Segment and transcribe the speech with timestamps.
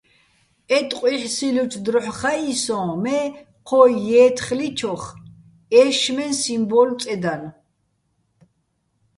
[0.77, 3.19] ე ტყუ́ჲჰ̦სილლუჩო̆ დროჰ̦ ხაჸი სოჼ, მე
[3.67, 5.03] ჴო ჲე́თხლიჩოხ
[5.79, 7.51] ეშშმეჼ სიმბო́ლო̆ წედანო̆.